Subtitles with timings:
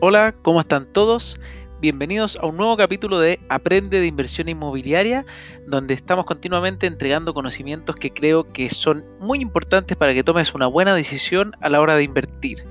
[0.00, 1.40] Hola, ¿cómo están todos?
[1.80, 5.26] Bienvenidos a un nuevo capítulo de Aprende de Inversión Inmobiliaria,
[5.66, 10.68] donde estamos continuamente entregando conocimientos que creo que son muy importantes para que tomes una
[10.68, 12.62] buena decisión a la hora de invertir.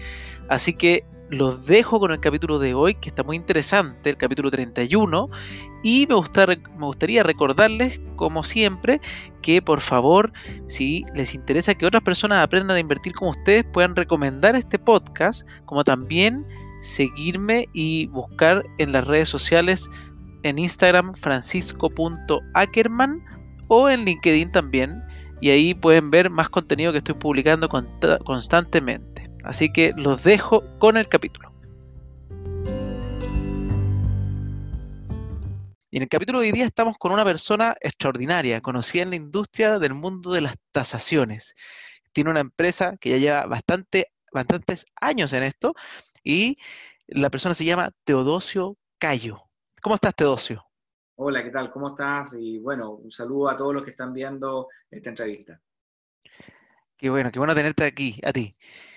[0.48, 4.50] Así que los dejo con el capítulo de hoy, que está muy interesante, el capítulo
[4.50, 5.30] 31,
[5.84, 9.02] y me, me gustaría recordarles, como siempre,
[9.42, 10.32] que por favor,
[10.68, 15.46] si les interesa que otras personas aprendan a invertir como ustedes, puedan recomendar este podcast,
[15.66, 16.46] como también
[16.80, 19.90] seguirme y buscar en las redes sociales
[20.44, 23.24] en Instagram francisco.ackerman
[23.68, 25.04] o en LinkedIn también.
[25.40, 29.30] Y ahí pueden ver más contenido que estoy publicando constantemente.
[29.44, 31.54] Así que los dejo con el capítulo.
[35.90, 39.16] Y en el capítulo de hoy día estamos con una persona extraordinaria, conocida en la
[39.16, 41.56] industria del mundo de las tasaciones.
[42.12, 45.76] Tiene una empresa que ya lleva bastante, bastantes años en esto
[46.28, 46.58] y
[47.08, 49.38] la persona se llama Teodosio Cayo.
[49.82, 50.66] ¿Cómo estás, Teodosio?
[51.16, 51.72] Hola, ¿qué tal?
[51.72, 52.36] ¿Cómo estás?
[52.38, 55.62] Y bueno, un saludo a todos los que están viendo esta entrevista.
[56.98, 58.54] Qué bueno, qué bueno tenerte aquí, a ti,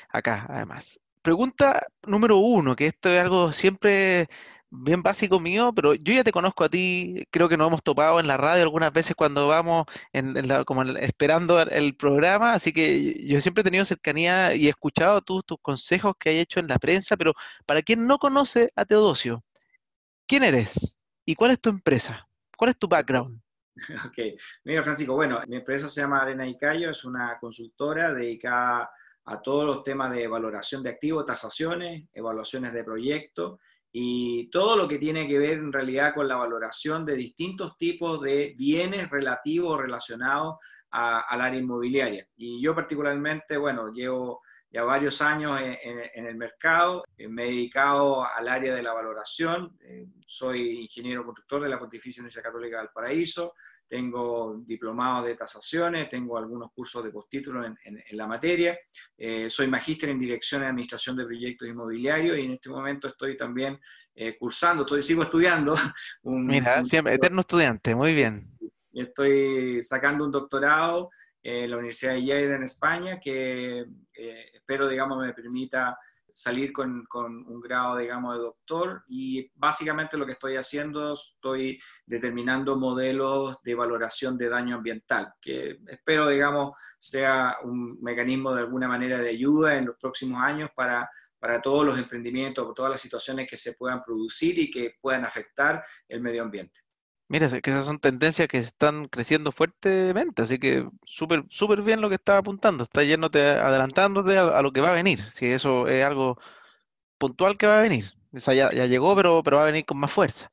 [0.09, 1.01] acá, además.
[1.23, 4.27] Pregunta número uno, que esto es algo siempre
[4.71, 8.21] bien básico mío, pero yo ya te conozco a ti, creo que nos hemos topado
[8.21, 13.41] en la radio algunas veces cuando vamos en, como esperando el programa, así que yo
[13.41, 16.79] siempre he tenido cercanía y he escuchado tus, tus consejos que hay hecho en la
[16.79, 17.33] prensa, pero
[17.67, 19.45] para quien no conoce a Teodosio,
[20.27, 20.95] ¿quién eres?
[21.27, 22.29] ¿Y cuál es tu empresa?
[22.57, 23.41] ¿Cuál es tu background?
[24.07, 24.19] Ok,
[24.65, 28.91] mira Francisco, bueno, mi empresa se llama Arena y Cayo, es una consultora dedicada
[29.25, 33.59] a todos los temas de valoración de activos, tasaciones, evaluaciones de proyectos
[33.93, 38.21] y todo lo que tiene que ver en realidad con la valoración de distintos tipos
[38.21, 40.57] de bienes relativos relacionados
[40.91, 42.27] al área inmobiliaria.
[42.37, 48.25] Y yo particularmente, bueno, llevo ya varios años en, el mercado, eh, me he dedicado
[48.25, 52.91] al área de la valoración, eh, soy ingeniero constructor de la Pontificia Universidad Católica del
[52.95, 53.55] Paraíso,
[53.91, 58.79] tengo diplomados de tasaciones, tengo algunos cursos de postítulo en, en, la materia,
[59.19, 63.37] eh, soy magíster en dirección de administración de proyectos inmobiliarios y en este momento estoy
[63.37, 63.81] también
[64.15, 65.75] eh, cursando, estoy, sigo estudiando.
[66.23, 68.49] Un, Mira, siempre, eterno estudiante, muy bien.
[68.95, 71.11] Estoy sacando un doctorado
[71.43, 73.81] en la Universidad de Lleida en España que
[74.15, 75.99] eh, espero, digamos, me permita
[76.33, 81.81] salir con, con, un grado, digamos, de doctor y básicamente lo que estoy haciendo, estoy
[82.07, 88.89] determinando modelos de valoración de daño ambiental, que espero, digamos, sea un mecanismo de alguna
[88.89, 91.09] manera de ayuda en los próximos años para,
[91.39, 95.85] para todos los emprendimientos, todas las situaciones que se puedan producir y que puedan afectar
[96.09, 96.81] el medio ambiente.
[97.31, 102.09] Mira, que esas son tendencias que están creciendo fuertemente, así que súper súper bien lo
[102.09, 106.05] que estás apuntando, está yéndote, adelantándote a, lo que va a venir, si eso es
[106.05, 106.39] algo
[107.19, 108.07] puntual que va a venir.
[108.33, 110.51] Ya, ya llegó, pero, pero va a venir con más fuerza.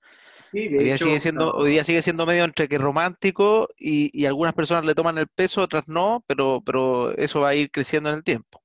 [0.53, 4.53] hoy, día sigue siendo, hoy día sigue siendo medio entre que romántico y, y, algunas
[4.53, 8.17] personas le toman el peso, otras no, pero, pero eso va a ir creciendo en
[8.17, 8.61] el tiempo.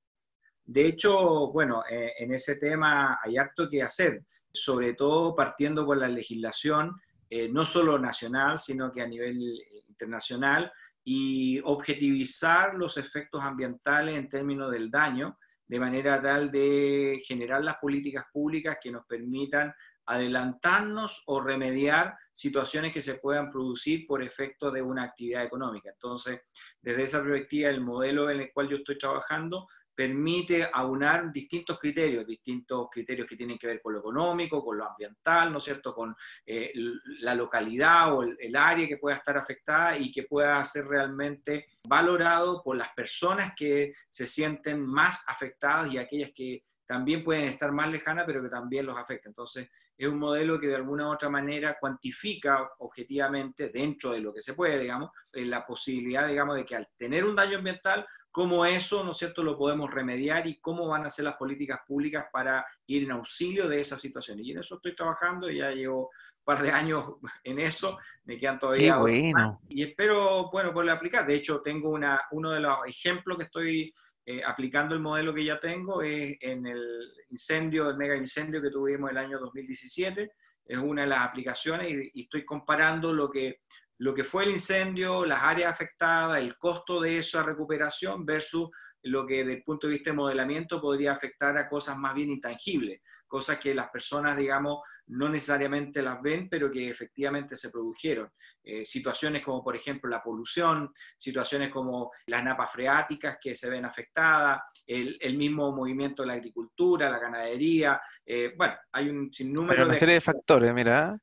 [0.67, 4.23] De hecho, bueno, eh, en ese tema hay harto que hacer,
[4.53, 6.93] sobre todo partiendo por la legislación
[7.35, 10.71] eh, no solo nacional, sino que a nivel eh, internacional,
[11.03, 17.77] y objetivizar los efectos ambientales en términos del daño, de manera tal de generar las
[17.77, 19.73] políticas públicas que nos permitan
[20.05, 25.89] adelantarnos o remediar situaciones que se puedan producir por efecto de una actividad económica.
[25.89, 26.43] Entonces,
[26.83, 32.27] desde esa perspectiva, el modelo en el cual yo estoy trabajando permite aunar distintos criterios,
[32.27, 35.95] distintos criterios que tienen que ver con lo económico, con lo ambiental, ¿no es cierto?,
[35.95, 36.17] con
[36.47, 36.73] eh,
[37.21, 42.63] la localidad o el, área que pueda estar afectada y que pueda ser realmente valorado
[42.63, 47.91] por las personas que se sienten más afectadas y aquellas que también pueden estar más
[47.91, 49.29] lejanas, pero que también los afecta.
[49.29, 54.33] Entonces, es un modelo que de alguna u otra manera cuantifica objetivamente, dentro de lo
[54.33, 58.07] que se puede, digamos, eh, la posibilidad, digamos, de que al tener un daño ambiental
[58.33, 61.81] cómo eso, ¿no es cierto?, lo podemos remediar y cómo van a ser las políticas
[61.87, 64.41] públicas para ir en auxilio de esa situación.
[64.41, 67.05] Y en eso estoy trabajando, ya llevo un par de años
[67.45, 68.97] en eso, me quedan todavía...
[68.97, 69.61] bueno.
[69.69, 71.27] y espero, bueno, poder aplicar.
[71.27, 73.95] De hecho, tengo una, uno de los ejemplos que estoy
[74.25, 78.71] eh, aplicando el modelo que ya tengo es en el incendio, el mega incendio que
[78.71, 80.33] tuvimos el año 2017.
[80.65, 83.61] Es una de las aplicaciones y estoy comparando lo que
[84.03, 88.69] lo que fue el incendio, las áreas afectadas, el costo de esa recuperación versus
[89.05, 92.31] lo que desde el punto de vista de modelamiento podría afectar a cosas más bien
[92.31, 98.29] intangibles, cosas que las personas, digamos, no necesariamente las ven, pero que efectivamente se produjeron.
[98.65, 103.85] Eh, situaciones como, por ejemplo, la polución, situaciones como las napas freáticas que se ven
[103.85, 108.01] afectadas, el, mismo movimiento de la agricultura, la ganadería.
[108.27, 110.01] Eh, bueno, hay un sinnúmero de...
[110.01, 111.17] serie de factores, mira.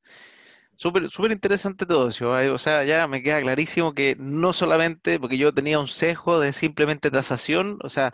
[0.79, 2.31] Súper super interesante todo eso.
[2.31, 6.53] O sea, ya me queda clarísimo que no solamente, porque yo tenía un sesgo de
[6.53, 8.13] simplemente tasación, o sea,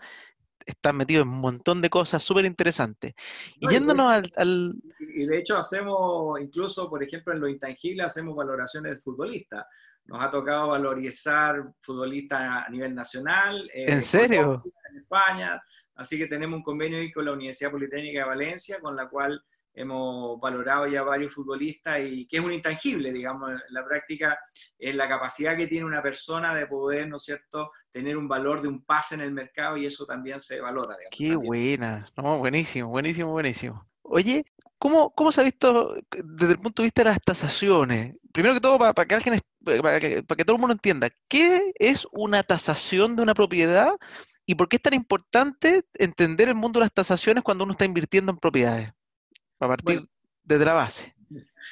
[0.64, 3.14] están metidos en un montón de cosas súper interesantes.
[3.60, 8.96] y yéndonos al, Y de hecho hacemos, incluso, por ejemplo, en lo intangible, hacemos valoraciones
[8.96, 9.64] de futbolistas.
[10.06, 13.70] Nos ha tocado valorizar futbolistas a nivel nacional.
[13.72, 14.64] Eh, ¿En serio?
[14.90, 15.62] En España.
[15.94, 19.40] Así que tenemos un convenio ahí con la Universidad Politécnica de Valencia, con la cual
[19.76, 24.38] hemos valorado ya varios futbolistas y que es un intangible, digamos, en la práctica,
[24.78, 28.62] es la capacidad que tiene una persona de poder, ¿no es cierto?, tener un valor
[28.62, 30.96] de un pase en el mercado y eso también se valora.
[30.96, 33.86] Digamos, Qué buena, no, buenísimo, buenísimo, buenísimo.
[34.02, 34.46] Oye,
[34.78, 38.14] ¿cómo, ¿cómo se ha visto desde el punto de vista de las tasaciones?
[38.32, 41.72] Primero que todo, para, que alguien, para que, para que todo el mundo entienda, ¿qué
[41.74, 43.92] es una tasación de una propiedad
[44.46, 47.84] y por qué es tan importante entender el mundo de las tasaciones cuando uno está
[47.84, 48.95] invirtiendo en propiedades?
[49.60, 50.08] A partir
[50.42, 51.14] desde la base.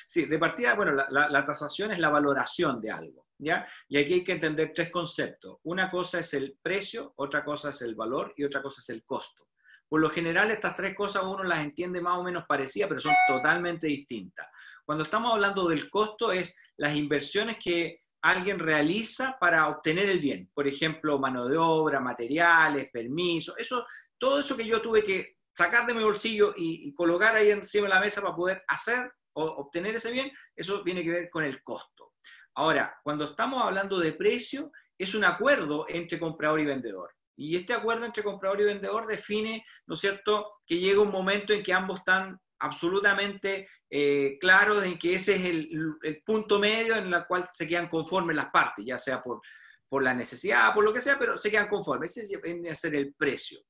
[0.07, 3.67] Sí, de partida, bueno, la, tasación es la valoración de algo, ¿ya?
[3.89, 5.59] Y aquí hay que entender tres conceptos.
[5.63, 9.05] Una cosa es el precio, otra cosa es el valor y otra cosa es el
[9.05, 9.49] costo.
[9.89, 13.15] Por lo general, estas tres cosas uno las entiende más o menos parecidas, pero son
[13.29, 14.49] totalmente distintas.
[14.85, 20.51] Cuando estamos hablando del costo, es las inversiones que alguien realiza para obtener el bien.
[20.53, 23.87] Por ejemplo, mano de obra, materiales, permisos, eso,
[24.19, 27.95] todo eso que yo tuve que sacar de mi bolsillo y, colocar ahí encima de
[27.95, 31.63] la mesa para poder hacer o obtener ese bien, eso tiene que ver con el
[31.63, 32.13] costo.
[32.57, 37.11] Ahora, cuando estamos hablando de precio, es un acuerdo entre comprador y vendedor.
[37.37, 41.53] Y este acuerdo entre comprador y vendedor define, ¿no es cierto?, que llega un momento
[41.53, 47.13] en que ambos están absolutamente eh, claros en que ese es el, punto medio en
[47.13, 49.41] el cual se quedan conformes las partes, ya sea por,
[49.89, 52.17] por la necesidad, por lo que sea, pero se quedan conformes.
[52.17, 52.41] Ese
[52.71, 53.61] a ser el precio.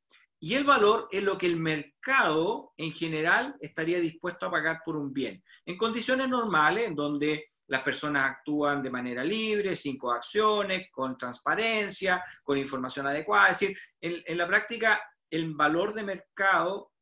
[0.44, 4.94] Y el valor es lo que el mercado en general estaría dispuesto a pagar por
[4.94, 5.42] un bien.
[5.64, 12.22] En condiciones normales, en donde las personas actúan de manera libre, sin coacciones, con transparencia,
[12.42, 13.48] con información adecuada.
[13.48, 15.00] Es decir, en, la práctica,
[15.30, 16.92] el valor de mercado,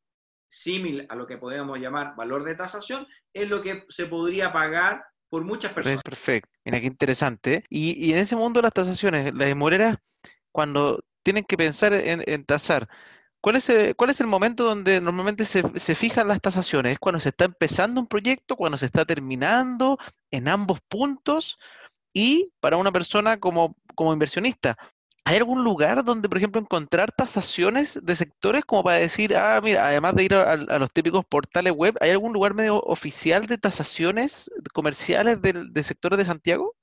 [0.49, 5.03] similar a lo que podríamos llamar valor de tasación, es lo que se podría pagar
[5.27, 6.01] por muchas personas.
[6.01, 6.49] Perfecto.
[6.63, 7.65] Mira qué interesante.
[7.69, 9.97] Y, en ese mundo de las tasaciones, las demoreras,
[10.49, 12.87] cuando tienen que pensar en tasar,
[13.43, 16.93] ¿Cuál es, el, ¿Cuál es el momento donde normalmente se, se, fijan las tasaciones?
[16.93, 19.97] ¿Es cuando se está empezando un proyecto, cuando se está terminando,
[20.31, 21.57] en ambos puntos?
[22.13, 24.77] Y para una persona como, inversionista,
[25.25, 29.87] ¿hay algún lugar donde, por ejemplo, encontrar tasaciones de sectores como para decir, ah, mira,
[29.87, 34.49] además de ir a, los típicos portales web, ¿hay algún lugar medio oficial de tasaciones
[34.71, 36.73] comerciales de, sectores de Santiago?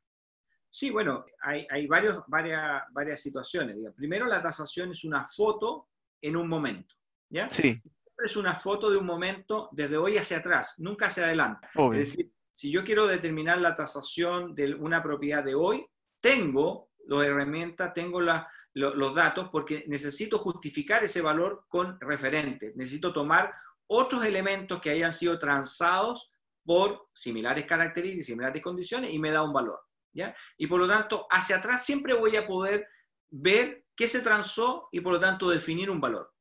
[0.68, 3.78] Sí, bueno, hay, varias situaciones.
[3.96, 5.86] Primero, la tasación es una foto
[6.22, 6.94] en un momento.
[7.28, 7.48] ¿ya?
[7.50, 7.80] Sí.
[8.22, 11.68] Es una foto de un momento desde hoy hacia atrás, nunca hacia adelante.
[11.92, 15.86] Es decir, si yo quiero determinar la tasación de una propiedad de hoy,
[16.20, 22.76] tengo las herramientas, tengo los datos, porque necesito justificar ese valor con referentes.
[22.76, 23.54] Necesito tomar
[23.86, 26.30] otros elementos que hayan sido transados
[26.64, 29.80] por similares características similares condiciones y me da un valor.
[30.12, 30.34] ¿ya?
[30.58, 32.86] Y por lo tanto, hacia atrás siempre voy a poder
[33.30, 36.32] ver qué se transó y por lo tanto definir un valor.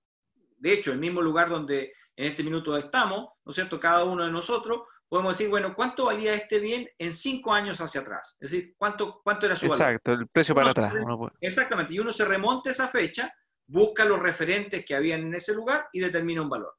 [0.60, 3.78] De hecho, el mismo lugar donde en este minuto estamos, ¿no es cierto?
[3.78, 8.00] Cada uno de nosotros podemos decir, bueno, ¿cuánto valía este bien en cinco años hacia
[8.00, 8.38] atrás?
[8.39, 9.88] Es decir, ¿cuánto, cuánto era su valor?
[9.88, 10.94] Exacto, el precio para atrás.
[11.42, 13.30] exactamente, y uno se remonta a esa fecha,
[13.68, 16.78] busca los referentes que habían en ese lugar y determina un valor.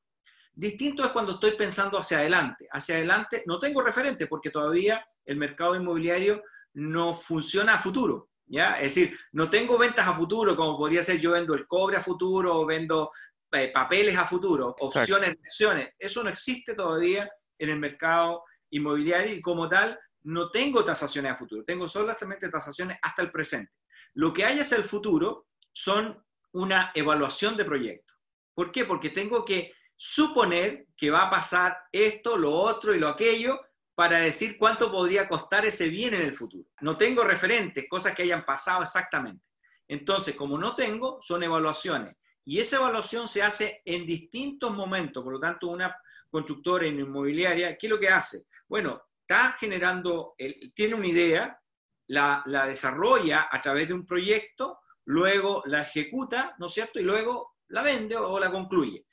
[0.55, 2.67] Distinto es cuando estoy pensando hacia adelante.
[2.73, 8.30] Hacia adelante no tengo referente porque todavía el mercado inmobiliario no funciona a futuro.
[8.51, 12.03] Es decir, no tengo ventas a futuro, como podría ser yo vendo el cobre a
[12.03, 13.11] futuro o vendo
[13.53, 15.95] eh, papeles a futuro, opciones de acciones.
[15.99, 21.37] Eso no existe todavía en el mercado inmobiliario y como tal no tengo tasaciones a
[21.37, 23.73] futuro, tengo solamente tasaciones hasta el presente.
[24.15, 28.17] Lo que hay hacia el futuro son una evaluación de proyectos.
[28.55, 28.85] ¿Por qué?
[28.85, 33.61] Porque tengo que suponer que va a pasar esto, lo otro y lo aquello
[33.95, 36.69] para decir cuánto podría costar ese bien en el futuro.
[36.81, 39.45] No tengo referentes, cosas que hayan pasado exactamente.
[39.89, 42.17] Entonces, como no tengo, son evaluaciones.
[42.45, 45.23] Y esa evaluación se hace en distintos momentos.
[45.23, 45.95] Por lo tanto, una
[46.31, 48.45] constructora inmobiliaria, ¿qué es lo que hace?
[48.69, 50.35] Bueno, está generando,
[50.75, 51.61] tiene una idea,
[52.09, 57.01] la, la desarrolla a través de un proyecto, luego la ejecuta, ¿no es cierto?
[57.01, 59.07] Y luego la vende o la concluye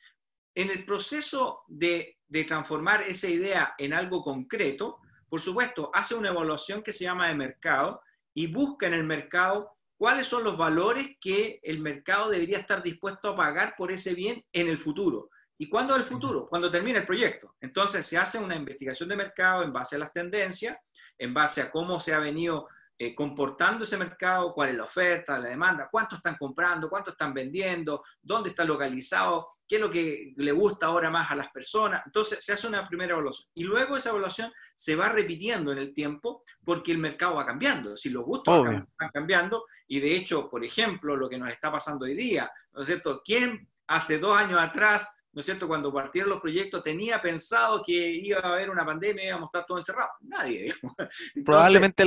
[0.58, 4.98] en el proceso de, de transformar esa idea en algo concreto,
[5.30, 8.02] por supuesto, hace una evaluación que se llama de mercado
[8.34, 13.30] y busca en el mercado cuáles son los valores que el mercado debería estar dispuesto
[13.30, 15.30] a pagar por ese bien en el futuro.
[15.60, 16.48] ¿Y cuándo es el futuro?
[16.48, 17.54] Cuando termine el proyecto.
[17.62, 20.76] Entonces se hace una investigación de mercado en base a las tendencias,
[21.20, 22.68] en base a cómo se ha venido
[23.00, 27.34] eh, comportando ese mercado, cuál es la oferta, la demanda, cuánto están comprando, cuánto están
[27.34, 32.02] vendiendo, dónde está localizado, qué es lo que le gusta ahora más a las personas.
[32.06, 33.50] Entonces se hace una primera evaluación.
[33.54, 37.96] Y luego esa evaluación se va repitiendo en el tiempo porque el mercado va cambiando.
[37.96, 42.06] Si los gustos van cambiando, y de hecho, por ejemplo, lo que nos está pasando
[42.06, 43.22] hoy día, ¿no es cierto?
[43.24, 47.94] ¿Quién hace dos años atrás ¿no es cierto?, cuando partieron los proyectos, tenía pensado que
[47.94, 50.14] iba a haber una pandemia y íbamos a estar todos encerrados.
[50.22, 50.74] Nadie.
[51.46, 52.04] Probablemente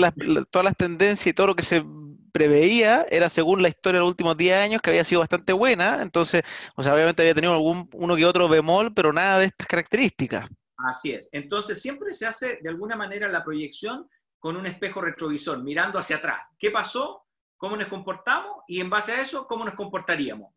[0.51, 1.85] todas las tendencias y todo lo que se
[2.33, 6.03] preveía era según la historia de los últimos 10 años, que había sido bastante buena.
[6.03, 6.43] Entonces,
[6.75, 10.51] o sea, obviamente había tenido algún, uno que otro bemol, pero nada de estas características.
[10.79, 11.29] Así es.
[11.31, 14.11] Entonces, siempre se hace de alguna manera la proyección
[14.41, 16.41] con un espejo retrovisor, mirando hacia atrás.
[16.59, 17.29] ¿Qué pasó?
[17.61, 20.51] Cómo nos comportamos y en base a eso, cómo nos comportaríamos,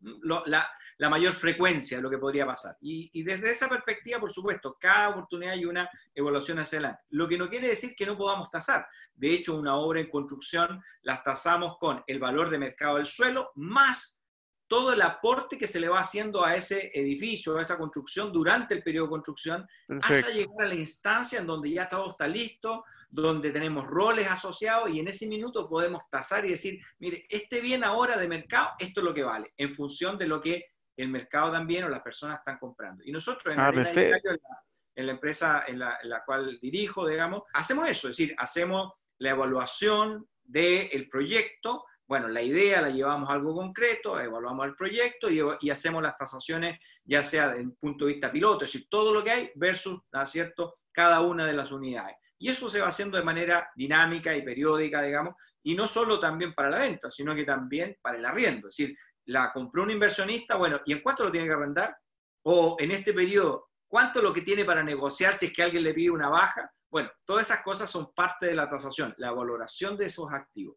[0.46, 0.66] la,
[1.10, 2.78] mayor frecuencia de lo que podría pasar.
[2.80, 7.02] Y, desde esa perspectiva, por supuesto, cada oportunidad hay una evaluación hacia adelante.
[7.10, 8.86] Lo que no quiere decir que no podamos tasar.
[9.14, 13.52] De hecho, una obra en construcción las tasamos con el valor de mercado del suelo
[13.56, 14.23] más
[14.66, 18.74] todo el aporte que se le va haciendo a ese edificio, a esa construcción durante
[18.74, 19.68] el periodo de construcción,
[20.00, 24.90] hasta llegar a la instancia en donde ya todo está listo, donde tenemos roles asociados
[24.90, 29.00] y en ese minuto podemos tasar y decir, mire, este bien ahora de mercado, esto
[29.00, 32.38] es lo que vale, en función de lo que el mercado también o las personas
[32.38, 33.02] están comprando.
[33.04, 38.34] Y nosotros en, ah, la, empresa en la, cual dirijo, digamos, hacemos eso, es decir,
[38.38, 44.74] hacemos la evaluación del proyecto, bueno, la idea la llevamos a algo concreto, evaluamos el
[44.74, 48.88] proyecto y, hacemos las tasaciones, ya sea desde un punto de vista piloto, es decir,
[48.90, 52.16] todo lo que hay versus, ¿cierto?, cada una de las unidades.
[52.38, 56.52] Y eso se va haciendo de manera dinámica y periódica, digamos, y no solo también
[56.52, 58.68] para la venta, sino que también para el arriendo.
[58.68, 58.96] Es decir,
[59.26, 61.96] la compró un inversionista, bueno, ¿y en cuánto lo tiene que arrendar?
[62.42, 65.94] O en este periodo, ¿cuánto lo que tiene para negociar si es que alguien le
[65.94, 66.70] pide una baja?
[66.90, 70.76] Bueno, todas esas cosas son parte de la tasación, la valoración de esos activos.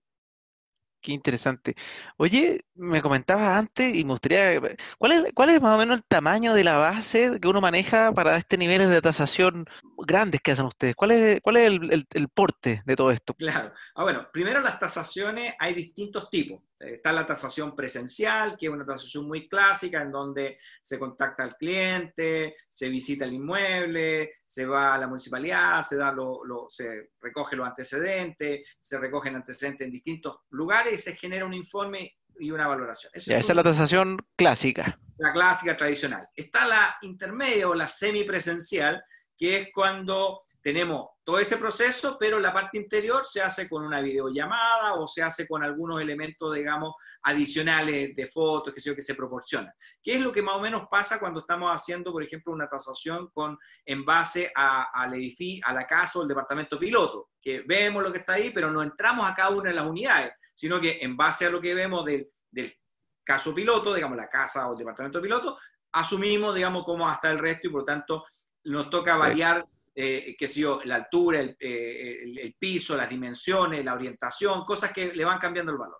[1.08, 1.74] Qué interesante.
[2.18, 4.60] Oye, me comentabas antes y me gustaría,
[4.98, 8.58] ¿cuál es, más o menos el tamaño de la base que uno maneja para este
[8.58, 9.64] niveles de tasación
[10.06, 10.96] grandes que hacen ustedes?
[10.96, 11.80] ¿Cuál es, cuál es
[12.12, 13.36] el, porte de todo esto?
[13.36, 13.72] Claro.
[13.96, 16.62] Ah, bueno, primero las tasaciones hay distintos tipos.
[16.80, 21.56] Está la tasación presencial, que es una tasación muy clásica, en donde se contacta al
[21.56, 27.56] cliente, se visita el inmueble, se va a la municipalidad, se, da lo, se recoge
[27.56, 32.68] los antecedentes, se recogen antecedentes en distintos lugares y se genera un informe y una
[32.68, 33.12] valoración.
[33.16, 35.00] esa es la tasación clásica.
[35.18, 36.28] La clásica tradicional.
[36.36, 39.04] Está la intermedia o la semipresencial,
[39.36, 44.02] que es cuando tenemos todo ese proceso, pero la parte interior se hace con una
[44.02, 46.94] videollamada o se hace con algunos elementos, digamos,
[47.24, 49.72] adicionales de fotos, que, sé que se proporcionan.
[50.04, 53.30] ¿Qué es lo que más o menos pasa cuando estamos haciendo, por ejemplo, una tasación
[53.34, 57.30] con, en base al edificio, a la casa o el departamento piloto?
[57.42, 60.34] Que vemos lo que está ahí, pero no entramos a cada una de las unidades,
[60.54, 62.76] sino que en base a lo que vemos del, del
[63.24, 65.58] caso piloto, digamos, la casa o el departamento piloto,
[65.94, 68.26] asumimos, digamos, cómo hasta el resto y por lo tanto
[68.66, 69.66] nos toca variar
[70.00, 75.12] eh, qué sé yo, la altura, eh, el, piso, las dimensiones, la orientación, cosas que
[75.12, 75.98] le van cambiando el valor.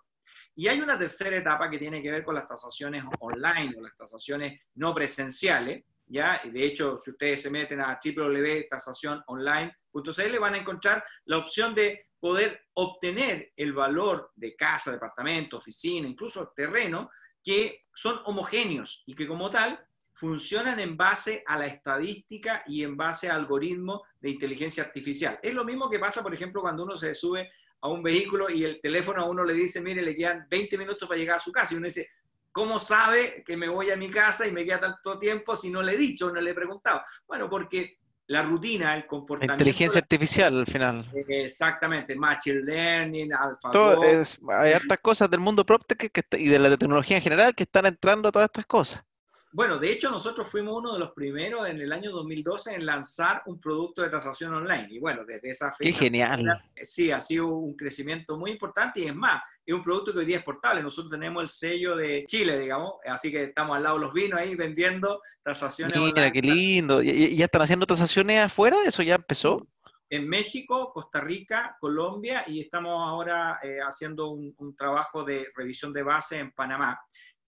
[0.54, 3.96] Y hay una tercera etapa que tiene que ver con las tasaciones online o las
[3.96, 6.40] tasaciones no presenciales, ¿ya?
[6.44, 12.06] Y de hecho, si ustedes se meten a www.tasaciononline.cl van a encontrar la opción de
[12.20, 17.10] poder obtener el valor de casa, departamento, oficina, incluso terreno,
[17.42, 19.87] que son homogéneos y que como tal
[20.18, 25.38] funcionan en base a la estadística y en base a algoritmos de inteligencia artificial.
[25.40, 27.48] Es lo mismo que pasa, por ejemplo, cuando uno se sube
[27.80, 31.08] a un vehículo y el teléfono a uno le dice, mire, le quedan 20 minutos
[31.08, 31.72] para llegar a su casa.
[31.72, 32.10] Y uno dice,
[32.50, 35.82] ¿cómo sabe que me voy a mi casa y me queda tanto tiempo si no
[35.82, 37.02] le he dicho, no le he preguntado?
[37.28, 39.54] Bueno, porque la rutina, el comportamiento.
[39.54, 41.08] Inteligencia artificial al final.
[41.28, 44.02] Exactamente, machine learning, AlphaGo.
[44.50, 48.28] hay hartas cosas del mundo PropTech y de la tecnología en general que están entrando
[48.28, 49.04] a todas estas cosas.
[49.50, 53.42] Bueno, de hecho nosotros fuimos uno de los primeros en el año 2012 en lanzar
[53.46, 54.88] un producto de tasación online.
[54.90, 55.92] Y bueno, desde esa fecha...
[55.92, 56.62] ¡Qué genial!
[56.82, 60.26] Sí, ha sido un crecimiento muy importante y es más, es un producto que hoy
[60.26, 60.82] día es portable.
[60.82, 64.38] Nosotros tenemos el sello de Chile, digamos, así que estamos al lado de los vinos
[64.38, 67.02] ahí vendiendo tasaciones Mira, qué lindo.
[67.02, 68.76] ¿Y, ya están haciendo tasaciones afuera?
[68.84, 69.66] ¿Eso ya empezó?
[70.10, 76.02] En México, Costa Rica, Colombia y estamos ahora eh, haciendo un trabajo de revisión de
[76.02, 76.98] base en Panamá.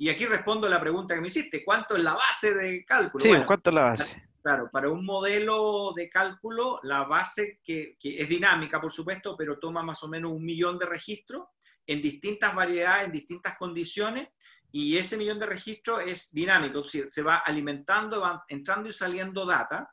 [0.00, 3.22] Y aquí respondo a la pregunta que me hiciste, ¿cuánto es la base de cálculo?
[3.22, 4.30] Sí, ¿cuánto es la base?
[4.42, 9.82] Claro, para un modelo de cálculo, la base que, es dinámica, por supuesto, pero toma
[9.82, 11.48] más o menos un millón de registros
[11.86, 14.28] en distintas variedades, en distintas condiciones,
[14.72, 18.94] y ese millón de registros es dinámico, es decir, se va alimentando, va entrando y
[18.94, 19.90] saliendo data,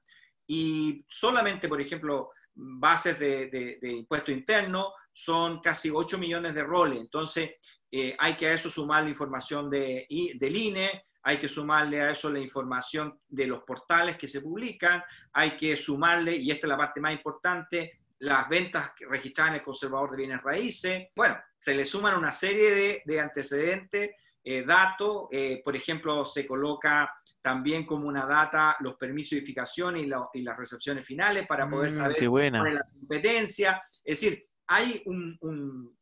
[0.47, 7.55] y solamente, por ejemplo, bases de, impuesto interno son casi 8 millones de roles, entonces
[7.91, 12.12] eh, hay que a eso sumar la información de, del INE, hay que sumarle a
[12.12, 15.03] eso la información de los portales que se publican,
[15.34, 19.63] hay que sumarle, y esta es la parte más importante, las ventas registradas en el
[19.63, 21.08] conservador de bienes raíces.
[21.15, 24.12] Bueno, se le suman una serie de, antecedentes,
[24.44, 29.98] eh, datos, eh, por ejemplo, se coloca también como una data los permisos de edificación
[29.98, 33.82] y, las recepciones finales para poder mm, saber cuál es la competencia.
[34.03, 35.03] Es decir, hay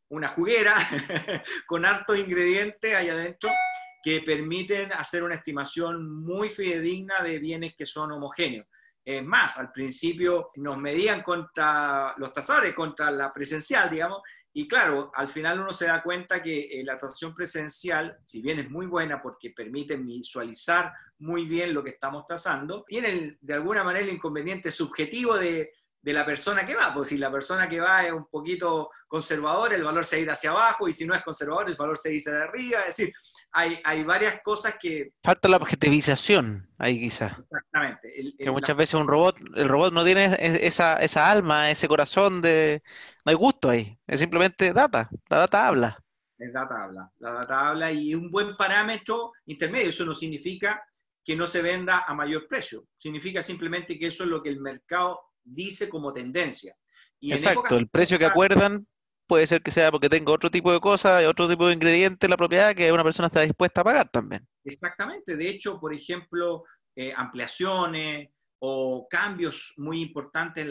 [0.08, 0.74] una juguera
[1.66, 3.50] con hartos ingredientes ahí adentro
[4.02, 8.66] que permiten hacer una estimación muy fidedigna de bienes que son homogéneos.
[9.04, 14.20] Es más, al principio nos medían contra los tasadores, contra la presencial, digamos,
[14.52, 18.58] y claro, al final uno se da cuenta que eh, la tasación presencial, si bien
[18.58, 23.84] es muy buena porque permite visualizar muy bien lo que estamos tasando, tiene de alguna
[23.84, 25.72] manera el inconveniente subjetivo de,
[26.06, 29.72] de la persona que va, pues si la persona que va es un poquito conservador,
[29.72, 32.32] el valor se irá hacia abajo, y si no es conservador, el valor se irá
[32.32, 33.12] hacia arriba, es decir,
[33.52, 35.10] hay, hay varias cosas que...
[35.24, 37.32] Falta la objetivización ahí quizás.
[37.38, 38.34] Exactamente.
[38.38, 42.82] que muchas veces un robot, el robot no tiene esa, esa alma, ese corazón de...
[43.24, 45.98] No hay gusto ahí, es simplemente data, la data habla.
[46.38, 50.84] Es data habla, la data habla y un buen parámetro intermedio, eso no significa
[51.24, 54.60] que no se venda a mayor precio, significa simplemente que eso es lo que el
[54.60, 56.76] mercado dice como tendencia.
[57.20, 58.86] Exacto, el precio que acuerdan
[59.26, 62.30] puede ser que sea porque tenga otro tipo de cosas, otro tipo de ingrediente en
[62.30, 64.46] la propiedad que una persona está dispuesta a pagar también.
[64.64, 70.70] Exactamente, de hecho, por ejemplo, eh, ampliaciones o cambios muy importantes en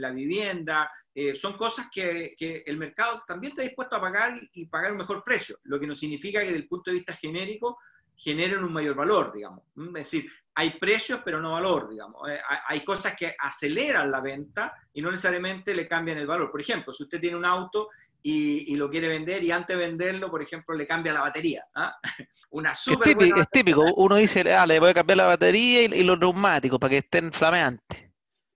[0.00, 4.66] la, vivienda, eh, son cosas que, que, el mercado también está dispuesto a pagar y
[4.66, 7.78] pagar un mejor precio, lo que no significa que desde el punto de vista genérico
[8.16, 9.62] generen un mayor valor, digamos.
[9.76, 12.28] Es decir, hay precios pero no valor, digamos.
[12.28, 16.50] Eh, hay cosas que aceleran la venta y no necesariamente le cambian el valor.
[16.50, 17.88] Por ejemplo, si usted tiene un auto
[18.22, 21.64] y, lo quiere vender y antes de venderlo, por ejemplo, le cambia la batería.
[21.74, 21.96] ¿ah?
[22.50, 25.82] Una super es, típico, es típico, uno dice, ah, le voy a cambiar la batería
[25.82, 28.05] y, los neumáticos para que estén flameantes.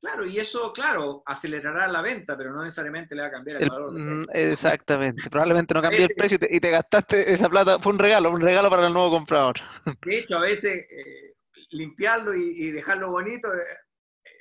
[0.00, 3.68] Claro, y eso, claro, acelerará la venta, pero no necesariamente le va a cambiar el,
[3.68, 3.92] valor.
[3.92, 8.30] Mm, exactamente, probablemente no cambie el precio y te, gastaste esa plata, fue un regalo,
[8.30, 9.56] un regalo para el nuevo comprador.
[10.02, 11.34] De hecho, a veces eh,
[11.72, 13.66] limpiarlo y, dejarlo bonito eh,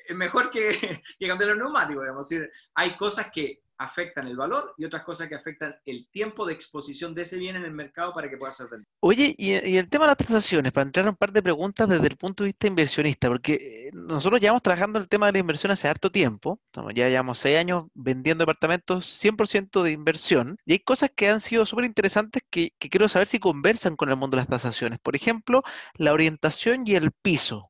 [0.07, 0.69] es mejor que,
[1.19, 2.29] que cambiar los neumáticos, digamos.
[2.29, 6.53] decir, hay cosas que afectan el valor y otras cosas que afectan el tiempo de
[6.53, 8.91] exposición de ese bien en el mercado para que pueda ser vendido.
[8.99, 12.07] Oye, y, el tema de las transacciones, para entrar a un par de preguntas desde
[12.07, 15.71] el punto de vista inversionista, porque eh, nosotros llevamos trabajando el tema de la inversión
[15.71, 16.59] hace harto tiempo,
[16.93, 21.65] ya llevamos seis años vendiendo departamentos 100% de inversión, y hay cosas que han sido
[21.65, 24.99] súper interesantes que, que quiero saber si conversan con el mundo de las tasaciones.
[24.99, 25.61] Por ejemplo,
[25.95, 27.68] la orientación y el piso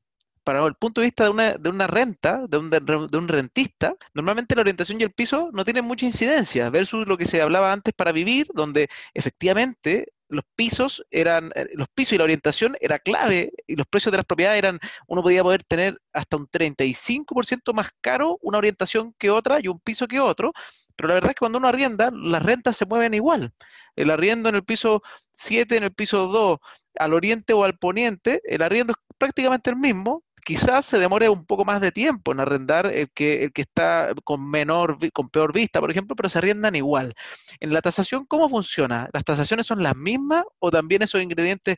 [0.50, 3.94] para el punto de vista de una, de una renta, de un, de un, rentista,
[4.14, 7.72] normalmente la orientación y el piso no tienen mucha incidencia, versus lo que se hablaba
[7.72, 12.98] antes para vivir, donde efectivamente los pisos eran, eh, los pisos y la orientación era
[12.98, 17.72] clave, y los precios de las propiedades eran, uno podía poder tener hasta un 35%
[17.72, 20.50] más caro una orientación que otra y un piso que otro,
[20.96, 23.52] pero la verdad es que cuando uno arrienda, las rentas se mueven igual.
[23.94, 25.00] El arriendo en el piso
[25.34, 26.58] 7, en el piso 2,
[26.98, 31.46] al oriente o al poniente, el arriendo es prácticamente el mismo, quizás se demore un
[31.46, 35.52] poco más de tiempo en arrendar el que, el que está con menor, con peor
[35.52, 37.14] vista, por ejemplo, pero se arriendan igual.
[37.60, 39.08] En la tasación, ¿cómo funciona?
[39.12, 41.76] ¿Las tasaciones son las mismas o también esos ingredientes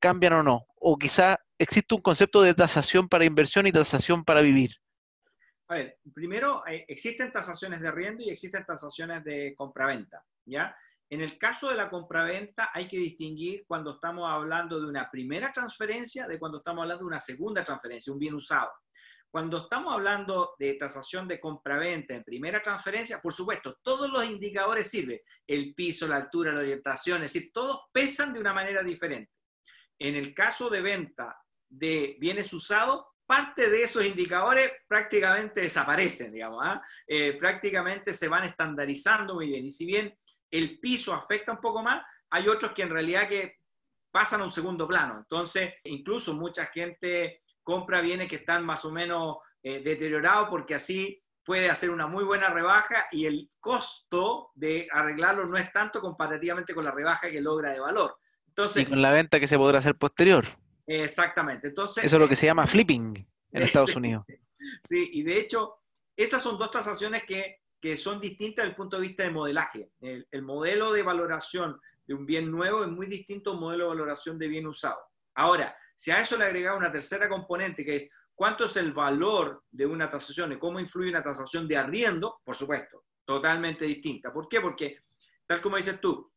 [0.00, 0.66] cambian o no?
[0.80, 4.72] O quizá existe un concepto de tasación para inversión y tasación para vivir.
[5.68, 10.76] A ver, primero, eh, existen tasaciones de arriendo y existen tasaciones de compraventa, ¿ya?
[11.10, 15.50] En el caso de la compraventa hay que distinguir cuando estamos hablando de una primera
[15.50, 18.70] transferencia de cuando estamos hablando de una segunda transferencia, un bien usado.
[19.30, 24.90] Cuando estamos hablando de tasación de compraventa en primera transferencia, por supuesto, todos los indicadores
[24.90, 25.20] sirven.
[25.46, 29.32] El piso, la altura, la orientación, es decir, todos pesan de una manera diferente.
[29.98, 31.36] En el caso de venta
[31.68, 36.82] de bienes usados, parte de esos indicadores prácticamente desaparecen, digamos, ¿ah?
[37.06, 39.66] eh, prácticamente se van estandarizando muy bien.
[39.66, 40.18] Y si bien
[40.50, 43.56] el piso afecta un poco más, hay otros que en realidad que
[44.10, 45.18] pasan a un segundo plano.
[45.18, 51.22] Entonces, incluso mucha gente compra bienes que están más o menos eh, deteriorados porque así
[51.44, 56.74] puede hacer una muy buena rebaja y el costo de arreglarlo no es tanto comparativamente
[56.74, 58.18] con la rebaja que logra de valor.
[58.48, 60.44] Entonces, y con la venta que se podrá hacer posterior.
[60.86, 61.68] Exactamente.
[61.68, 64.24] Entonces, Eso es lo que se llama flipping en Estados Unidos.
[64.82, 65.76] Sí, y de hecho,
[66.16, 69.90] esas son dos transacciones que, que son distintas desde el punto de vista de modelaje.
[70.00, 73.84] El, el, modelo de valoración de un bien nuevo es muy distinto a un modelo
[73.84, 74.98] de valoración de bien usado.
[75.34, 79.64] Ahora, si a eso le agregamos una tercera componente que es cuánto es el valor
[79.70, 84.32] de una tasación y cómo influye una tasación de arriendo, por supuesto, totalmente distinta.
[84.32, 84.60] ¿Por qué?
[84.60, 85.00] Porque,
[85.44, 86.32] tal como dices tú,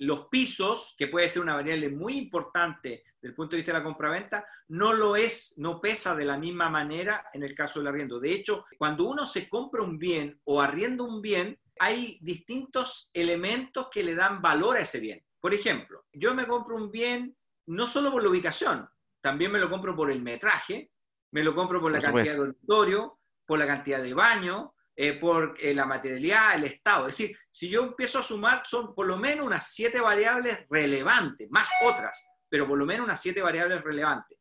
[0.00, 3.78] los pisos, que puede ser una variable muy importante desde el punto de vista de
[3.78, 7.86] la compraventa, no lo es, no pesa de la misma manera en el caso del
[7.86, 8.18] arriendo.
[8.18, 13.86] De hecho, cuando uno se compra un bien o arrienda un bien, hay distintos elementos
[13.92, 15.24] que le dan valor a ese bien.
[15.40, 18.88] Por ejemplo, yo me compro un bien no solo por la ubicación,
[19.20, 20.90] también me lo compro por el metraje,
[21.30, 25.54] me lo compro por la cantidad de dormitorio, por la cantidad de baño, eh, por
[25.60, 27.06] eh, la materialidad, el estado.
[27.06, 31.48] Es decir, si yo empiezo a sumar, son por lo menos unas siete variables relevantes,
[31.50, 34.38] más otras, pero por lo menos unas siete variables relevantes.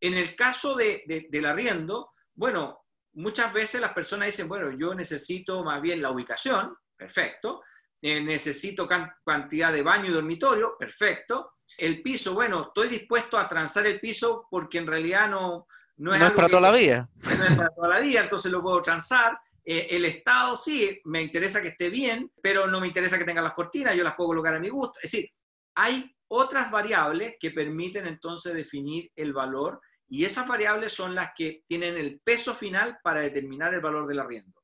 [0.00, 2.80] En el caso de, del arriendo, bueno,
[3.12, 7.62] muchas veces las personas dicen, bueno, yo necesito más bien la ubicación, perfecto,
[8.02, 8.88] eh, necesito
[9.24, 11.52] cantidad de baño y dormitorio, perfecto.
[11.78, 16.32] El piso, bueno, estoy dispuesto a transar el piso porque en realidad no, no es,
[16.32, 17.08] para toda la vida.
[17.22, 19.38] No es para toda la vida, entonces lo puedo transar.
[19.64, 23.40] Eh, el estado sí, me interesa que esté bien, pero no me interesa que tenga
[23.40, 24.98] las cortinas, yo las puedo colocar a mi gusto.
[25.00, 25.30] Es decir,
[25.76, 31.62] hay otras variables que permiten entonces definir el valor y esas variables son las que
[31.68, 34.60] tienen el peso final para determinar el valor del arriendo.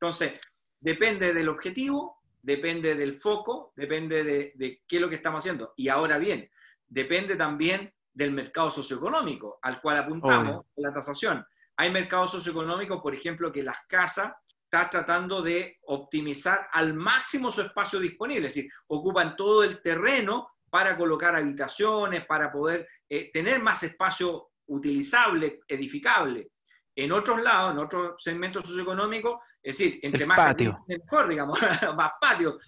[0.00, 0.40] Entonces,
[0.80, 5.74] depende del objetivo, depende del foco, depende de, qué es lo que estamos haciendo.
[5.76, 6.50] Y ahora bien,
[6.88, 11.44] depende también del mercado socioeconómico al cual apuntamos la tasación.
[11.76, 14.32] Hay mercados socioeconómicos, por ejemplo, que las casas
[14.64, 20.48] están tratando de optimizar al máximo su espacio disponible, es decir, ocupan todo el terreno
[20.70, 26.52] para colocar habitaciones, para poder eh, tener más espacio utilizable, edificable.
[26.94, 30.84] En otros lados, en otros segmentos socioeconómicos, es decir, entre más patio.
[30.86, 31.58] mejor, digamos,
[31.96, 32.58] más patio.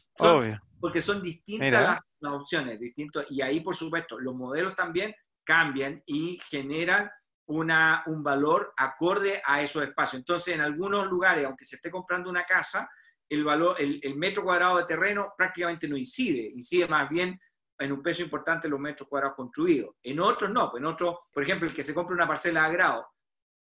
[0.81, 6.39] Porque son distintas las, opciones, distintos, y ahí, por supuesto, los modelos también cambian y
[6.51, 7.11] generan
[7.47, 10.21] una, un valor acorde a esos espacios.
[10.21, 12.89] Entonces, en algunos lugares, aunque se esté comprando una casa,
[13.29, 17.39] el, valor, el, el metro cuadrado de terreno prácticamente no incide, incide más bien
[17.85, 19.97] en un peso importante los metros cuadrados construidos.
[20.03, 22.73] En otros no, pues en otros, por ejemplo, el que se compra una parcela de
[22.73, 23.07] grado,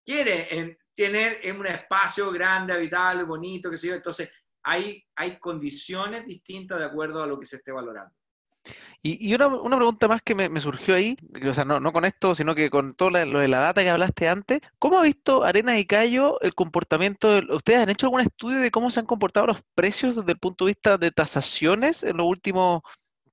[0.03, 4.31] quiere tener un espacio grande, habitable, bonito, que sé yo, entonces
[4.63, 8.13] hay, hay condiciones distintas de acuerdo a lo que se esté valorando.
[9.01, 11.15] Y, una, pregunta más que me, surgió ahí,
[11.47, 13.89] o sea, no, no, con esto, sino que con todo lo de la data que
[13.89, 17.29] hablaste antes, ¿cómo ha visto Arenas y Cayo el comportamiento?
[17.29, 20.39] De, ¿Ustedes han hecho algún estudio de cómo se han comportado los precios desde el
[20.39, 22.81] punto de vista de tasaciones en los últimos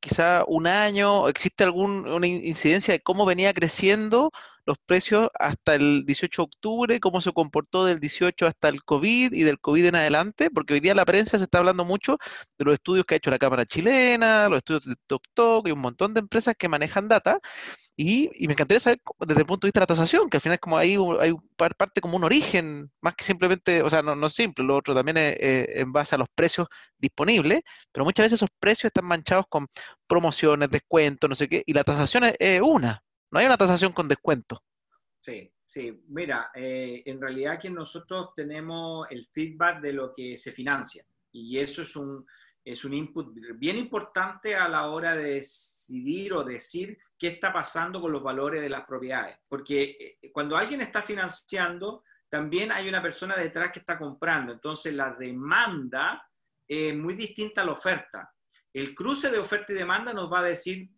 [0.05, 1.29] quizá un año?
[1.29, 4.31] ¿Existe alguna incidencia de cómo venía creciendo
[4.67, 9.33] los precios hasta el 18 de octubre, cómo se comportó del 18 hasta el COVID
[9.33, 12.17] y del COVID en adelante, porque hoy día la prensa se está hablando mucho
[12.59, 15.81] de los estudios que ha hecho la Cámara Chilena, los estudios de TokTok y un
[15.81, 17.41] montón de empresas que manejan data,
[17.97, 20.55] y, me encantaría saber desde el punto de vista de la tasación, que al final
[20.55, 24.29] es como ahí hay parte como un origen, más que simplemente, o sea, no, no
[24.29, 26.67] simple, lo otro también es en base a los precios
[26.99, 29.69] disponibles, pero muchas veces esos precios están manchados con
[30.09, 34.09] promociones, descuentos, no sé qué, y la tasación es una, no hay una tasación con
[34.09, 34.61] descuento.
[35.19, 36.05] Sí, sí.
[36.09, 41.59] Mira, eh, en realidad aquí nosotros tenemos el feedback de lo que se financia y
[41.59, 42.27] eso es un,
[42.65, 48.01] es un input bien importante a la hora de decidir o decir qué está pasando
[48.01, 49.37] con los valores de las propiedades.
[49.47, 54.53] Porque eh, cuando alguien está financiando, también hay una persona detrás que está comprando.
[54.53, 56.27] Entonces la demanda
[56.67, 58.33] es muy distinta a la oferta.
[58.73, 60.89] El cruce de oferta y demanda nos va a decir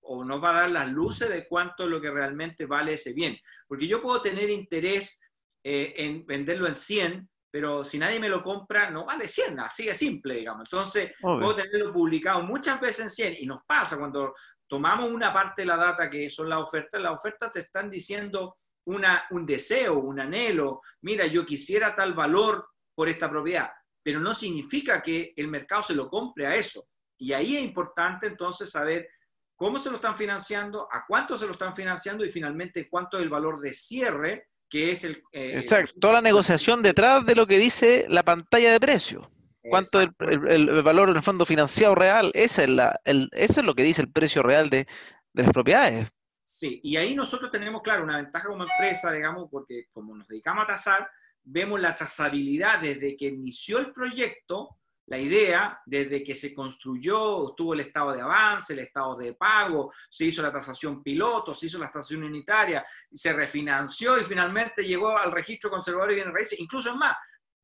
[0.00, 3.12] o nos va a dar las luces de cuánto es lo que realmente vale ese
[3.12, 3.38] bien.
[3.68, 5.20] Porque yo puedo tener interés
[5.62, 9.84] eh, en venderlo en 100, pero si nadie me lo compra, no vale 100, así
[9.84, 10.64] de simple, digamos.
[10.64, 14.34] Entonces, puedo tenerlo publicado muchas veces en 100 y nos pasa cuando
[14.66, 18.56] tomamos una parte de la data que son las ofertas, las ofertas te están diciendo
[18.86, 23.70] una, un deseo, un anhelo, mira, yo quisiera tal valor por esta propiedad,
[24.02, 26.88] pero no significa que el mercado se lo compre a eso.
[27.18, 29.10] Y ahí es importante entonces saber
[29.56, 33.24] cómo se lo están financiando, a cuánto se lo están financiando y finalmente cuánto es
[33.24, 35.22] el valor de cierre, que es el...
[35.32, 39.26] Eh, Exacto, toda la negociación detrás de lo que dice la pantalla de precio.
[39.68, 40.08] ¿Cuánto es
[40.48, 42.30] el, valor en el fondo financiado real?
[42.32, 44.86] Ese es, la, el, eso es lo que dice el precio real de,
[45.34, 46.10] de las propiedades.
[46.42, 50.64] Sí, y ahí nosotros tenemos, claro, una ventaja como empresa, digamos, porque como nos dedicamos
[50.64, 51.10] a tasar,
[51.42, 57.74] vemos la trazabilidad desde que inició el proyecto la idea, desde que se construyó, estuvo
[57.74, 61.78] el estado de avance, el estado de pago, se hizo la tasación piloto, se hizo
[61.78, 66.90] la tasación unitaria, se refinanció y finalmente llegó al registro conservador de bienes raíces, incluso
[66.90, 67.16] es más,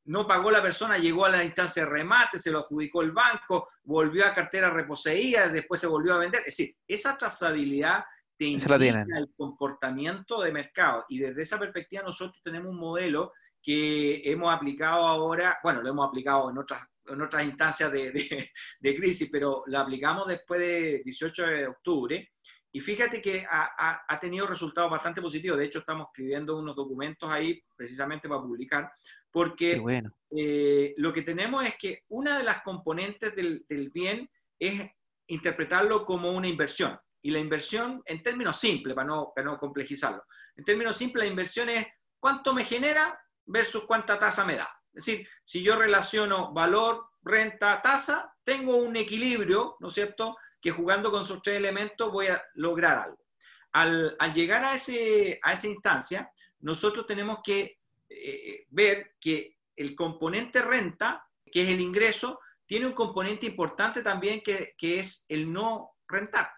[0.09, 3.69] no pagó la persona, llegó a la instancia de remate, se lo adjudicó el banco,
[3.85, 6.41] volvió a cartera reposeída, después se volvió a vender.
[6.41, 8.05] Es decir, esa trazabilidad
[8.39, 11.05] te indica el comportamiento de mercado.
[11.11, 16.09] Y desde esa perspectiva nosotros tenemos un modelo que hemos aplicado ahora, bueno, lo hemos
[16.09, 21.47] aplicado en otras, en otras instancias de, de, crisis, pero lo aplicamos después de 18
[21.47, 22.31] de octubre.
[22.71, 25.59] Y fíjate que ha, ha, tenido resultados bastante positivos.
[25.59, 28.93] De hecho, estamos escribiendo unos documentos ahí precisamente para publicar,
[29.31, 29.83] porque
[30.37, 34.87] eh, lo que tenemos es que una de las componentes del, del bien es
[35.29, 36.99] interpretarlo como una inversión.
[37.23, 40.23] Y la inversión, en términos simples, para no, para no complejizarlo,
[40.57, 41.87] en términos simples, la inversión es
[42.21, 44.69] cuánto me genera versus cuánta tasa me da.
[44.95, 50.71] Es decir, si yo relaciono valor, renta, tasa, tengo un equilibrio, ¿no es cierto?, que
[50.73, 53.19] jugando con esos tres elementos voy a lograr algo.
[53.73, 59.95] Al, al llegar a, ese, a esa instancia, nosotros tenemos que eh, ver que el
[59.95, 65.53] componente renta, que es el ingreso, tiene un componente importante también que, que es el
[65.53, 66.51] no rentar,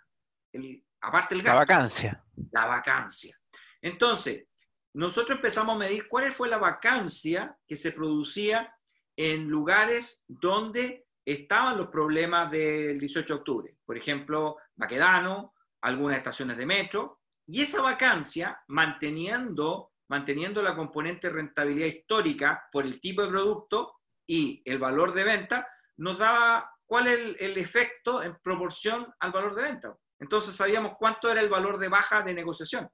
[0.53, 1.59] el, aparte el gasto.
[1.59, 2.25] La vacancia.
[2.53, 3.39] La vacancia.
[3.83, 4.47] Entonces,
[4.95, 8.75] nosotros empezamos a medir cuál fue la vacancia que se producía
[9.17, 13.77] en lugares donde estaban los problemas del 18 de octubre.
[13.85, 17.21] Por ejemplo, Baquedano, algunas estaciones de metro.
[17.47, 23.95] Y esa vacancia, manteniendo, manteniendo la componente rentabilidad histórica por el tipo de producto
[24.27, 29.55] y el valor de venta, nos daba cuál es el efecto en proporción al valor
[29.55, 29.97] de venta.
[30.19, 32.89] Entonces sabíamos cuánto era el valor de baja de negociación.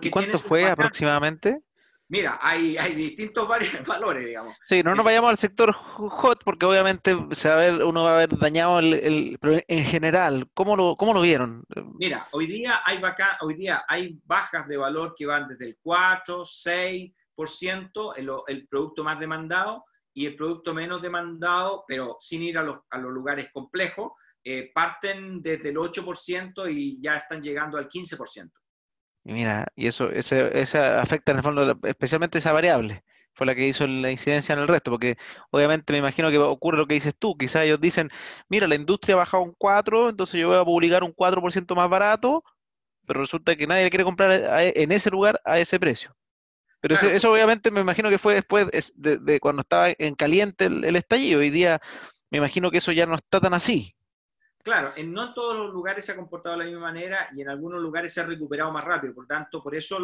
[0.00, 1.62] ¿Y cuánto fue aproximadamente?
[2.08, 3.46] Mira, hay, hay distintos
[3.86, 4.56] valores, digamos.
[4.68, 8.10] Sí, no nos vayamos al sector hot porque obviamente se va a ver, uno va
[8.10, 11.64] a haber dañado el, pero en general, ¿cómo lo, cómo lo vieron?
[12.00, 15.78] Mira, hoy día hay vaca, hoy día hay bajas de valor que van desde el
[15.80, 17.12] 4, 6%,
[18.16, 22.78] el, el producto más demandado, y el producto menos demandado, pero sin ir a los,
[22.90, 28.50] a los lugares complejos, eh, parten desde el 8% y ya están llegando al 15%.
[29.24, 33.54] Y mira, y eso ese, ese afecta en el fondo especialmente esa variable, fue la
[33.54, 35.16] que hizo la incidencia en el resto, porque
[35.50, 38.10] obviamente me imagino que ocurre lo que dices tú, quizás ellos dicen,
[38.48, 41.88] mira, la industria ha bajado un 4, entonces yo voy a publicar un 4% más
[41.90, 42.42] barato,
[43.06, 44.30] pero resulta que nadie quiere comprar
[44.74, 46.14] en ese lugar a ese precio.
[46.80, 50.96] Pero eso, obviamente me imagino que fue después de, cuando estaba en caliente el, el
[50.96, 51.80] estallido, hoy día
[52.30, 53.94] me imagino que eso ya no está tan así.
[54.62, 57.48] Claro, en no todos los lugares se ha comportado de la misma manera y en
[57.48, 59.14] algunos lugares se ha recuperado más rápido.
[59.14, 59.98] Por tanto, por eso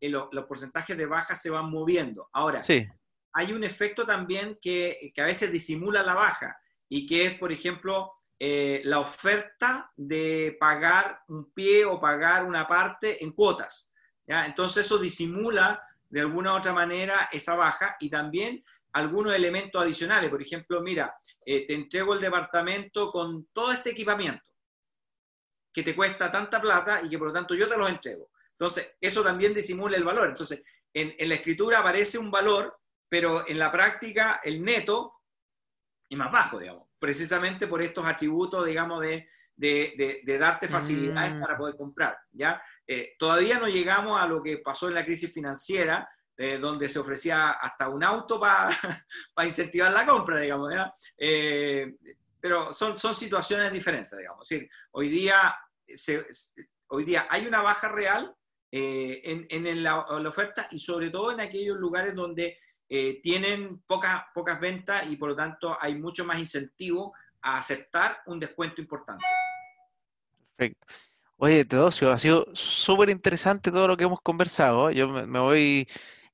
[0.00, 2.28] eh, los porcentajes de baja se van moviendo.
[2.32, 2.86] Ahora, sí.
[3.32, 8.12] hay un efecto también que, a veces disimula la baja y que es, por ejemplo,
[8.38, 13.92] eh, la oferta de pagar un pie o pagar una parte en cuotas.
[14.26, 14.44] ¿ya?
[14.44, 20.30] Entonces eso disimula de alguna u otra manera esa baja y también algunos elementos adicionales.
[20.30, 24.42] Por ejemplo, mira, eh, te entrego el departamento con todo este equipamiento
[25.72, 28.30] que te cuesta tanta plata y que por lo tanto yo te lo entrego.
[28.52, 30.28] Entonces, eso también disimula el valor.
[30.28, 32.78] Entonces, en, la escritura aparece un valor,
[33.08, 35.14] pero en la práctica el neto
[36.08, 41.40] es más bajo, digamos, precisamente por estos atributos, digamos, de, de, darte facilidades mm.
[41.40, 42.16] para poder comprar.
[42.30, 42.62] ¿ya?
[42.86, 46.98] Eh, todavía no llegamos a lo que pasó en la crisis financiera, eh, donde se
[46.98, 48.68] ofrecía hasta un auto para
[49.46, 50.74] incentivar la compra, digamos.
[51.16, 51.94] Eh,
[52.40, 54.48] pero son, son situaciones diferentes, digamos.
[54.90, 55.54] hoy, día
[56.88, 58.34] hoy día hay una baja real
[58.72, 62.58] eh, en, en la, oferta y sobre todo en aquellos lugares donde
[63.22, 68.38] tienen pocas, pocas ventas y por lo tanto hay mucho más incentivo a aceptar un
[68.38, 69.24] descuento importante.
[70.56, 70.86] Perfecto.
[71.36, 74.90] Oye, Teodosio, ha sido súper interesante todo lo que hemos conversado.
[74.90, 75.88] Yo me voy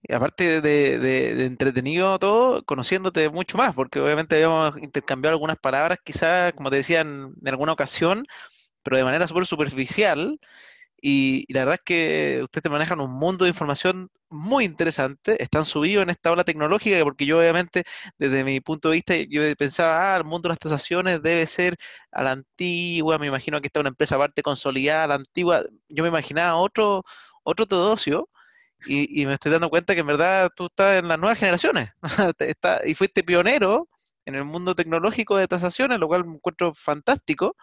[0.08, 6.70] aparte de, entretenido todo, conociéndote mucho más, porque obviamente habíamos intercambiado algunas palabras, quizás, como
[6.70, 8.26] te decía en, alguna ocasión,
[8.82, 10.38] pero de manera súper superficial.
[11.02, 15.64] Y, la verdad es que ustedes te manejan un mundo de información muy interesante, están
[15.64, 17.84] subidos en esta ola tecnológica, porque yo obviamente,
[18.18, 21.76] desde mi punto de vista, yo pensaba, ah, el mundo de las tasaciones debe ser
[22.12, 26.02] a la antigua, me imagino que está una empresa aparte consolidada, a la antigua, yo
[26.04, 27.04] me imaginaba otro,
[27.42, 28.28] otro Teodosio,
[28.86, 31.90] y, me estoy dando cuenta que en verdad tú estás en las nuevas generaciones
[32.84, 33.88] y fuiste pionero
[34.26, 37.54] en el mundo tecnológico de tasaciones, lo cual me encuentro fantástico.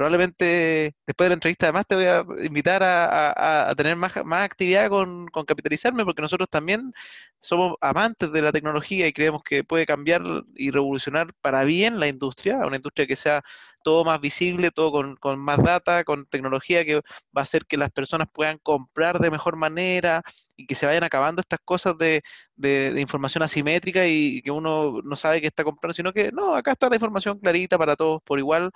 [0.00, 4.88] Probablemente después de la entrevista además te voy a invitar a, tener más, más actividad
[4.88, 6.94] con, con, capitalizarme, porque nosotros también
[7.38, 10.22] somos amantes de la tecnología y creemos que puede cambiar
[10.54, 13.42] y revolucionar para bien la industria, una industria que sea
[13.82, 17.02] todo más visible, todo con, con, más data, con tecnología que va
[17.36, 20.22] a hacer que las personas puedan comprar de mejor manera
[20.56, 22.22] y que se vayan acabando estas cosas de,
[22.56, 26.72] de, información asimétrica y que uno no sabe qué está comprando, sino que no, acá
[26.72, 28.70] está la información clarita para todos por igual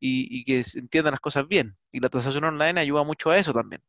[0.00, 1.76] y, y que entiendan las cosas bien.
[1.92, 3.82] Y la transacción online ayuda mucho a eso también.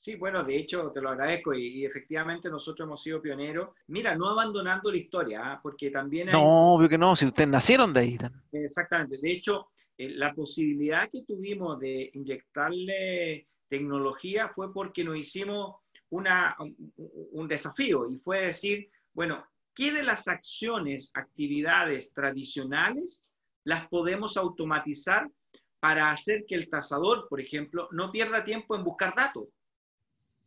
[0.00, 3.70] Sí, bueno, de hecho te lo agradezco y, efectivamente nosotros hemos sido pioneros.
[3.88, 5.60] Mira, no abandonando la historia, ¿ah?
[5.62, 6.32] porque también hay...
[6.32, 8.18] No, obvio que no, si ustedes nacieron de ahí.
[8.52, 15.76] Exactamente, de hecho, eh, la posibilidad que tuvimos de inyectarle tecnología fue porque nos hicimos
[16.08, 23.26] una, un, desafío y fue decir, bueno, ¿qué de las acciones, actividades tradicionales
[23.70, 25.30] las podemos automatizar
[25.78, 29.44] para hacer que el tasador, por ejemplo, no pierda tiempo en buscar datos?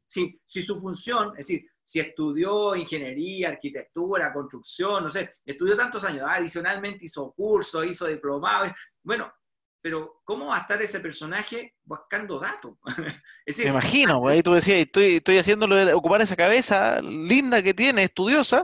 [0.08, 6.04] Si, si su función, es decir, si estudió ingeniería, arquitectura, construcción, no sé, estudió tantos
[6.04, 9.34] años, adicionalmente hizo cursos, hizo diplomados, bueno,
[9.82, 12.74] pero ¿cómo va a estar ese personaje buscando datos?
[13.58, 18.64] Me imagino, güey, tú decías, estoy, estoy haciéndolo ocupar esa cabeza linda que tiene, estudiosa,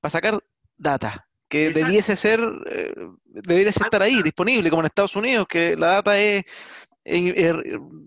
[0.00, 0.42] para sacar
[0.76, 5.94] data, que debiese ser, eh, debiese estar ahí, disponible, como en Estados Unidos, que la
[5.94, 6.44] data es,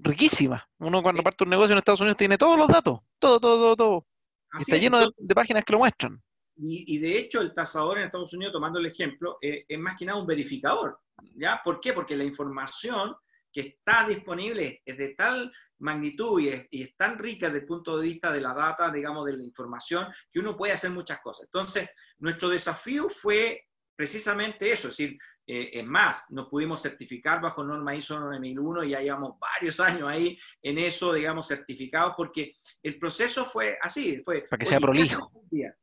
[0.02, 0.66] riquísima.
[0.80, 3.76] Uno cuando parte un negocio en Estados Unidos tiene todos los datos, todo, todo, todo,
[3.76, 4.06] todo.
[4.58, 6.22] está lleno de, páginas que lo muestran.
[6.56, 10.06] Y, de hecho el tasador en Estados Unidos, tomando el ejemplo, eh, es más que
[10.06, 11.00] nada un verificador.
[11.36, 11.60] ¿ya?
[11.66, 11.92] ¿Por qué?
[11.92, 13.14] Porque la información
[13.54, 18.04] que está disponible es de tal magnitud y es, tan rica desde el punto de
[18.04, 21.46] vista de la data, digamos, de la información, que uno puede hacer muchas cosas.
[21.46, 27.64] Entonces, nuestro desafío fue precisamente eso, es decir, eh, es más, nos pudimos certificar bajo
[27.64, 32.98] norma ISO 9001 y ya llevamos varios años ahí en eso, digamos, certificados, porque el
[32.98, 34.46] proceso fue así, fue...
[34.50, 35.32] Para que sea prolijo.